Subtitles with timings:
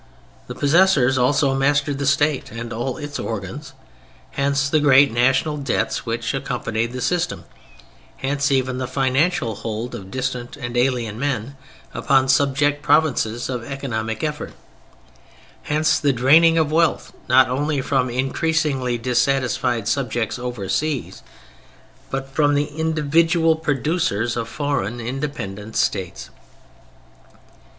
[0.47, 6.33] The possessors also mastered the state and all its organs—hence the great National Debts which
[6.33, 7.43] accompanied the system:
[8.17, 11.55] hence even the financial hold of distant and alien men
[11.93, 14.53] upon subject provinces of economic effort:
[15.61, 21.21] hence the draining of wealth not only from increasingly dissatisfied subjects over seas,
[22.09, 26.31] but from the individual producers of foreign independent states.